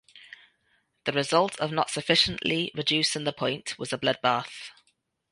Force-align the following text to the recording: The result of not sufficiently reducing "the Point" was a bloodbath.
The 1.03 1.11
result 1.11 1.59
of 1.59 1.71
not 1.71 1.91
sufficiently 1.91 2.71
reducing 2.73 3.23
"the 3.23 3.31
Point" 3.31 3.77
was 3.77 3.93
a 3.93 3.99
bloodbath. 3.99 4.71